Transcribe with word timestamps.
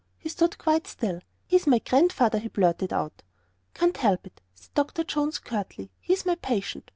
He 0.17 0.29
stood 0.29 0.57
quite 0.57 0.87
still. 0.87 1.19
"He's 1.45 1.67
my 1.67 1.77
Grandfather!" 1.77 2.39
he 2.39 2.47
blurted 2.47 2.91
out. 2.91 3.21
"Can't 3.75 3.97
help 3.97 4.25
it," 4.25 4.41
said 4.55 4.73
Dr. 4.73 5.03
Jones, 5.03 5.37
curtly; 5.37 5.91
"he's 6.01 6.25
my 6.25 6.33
patient. 6.33 6.89